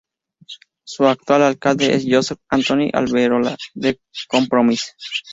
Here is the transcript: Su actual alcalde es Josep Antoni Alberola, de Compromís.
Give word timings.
Su 0.83 1.05
actual 1.05 1.43
alcalde 1.43 1.93
es 1.93 2.05
Josep 2.09 2.39
Antoni 2.49 2.89
Alberola, 2.91 3.55
de 3.75 3.99
Compromís. 4.27 4.95